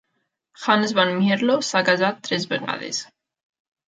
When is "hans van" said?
0.67-1.11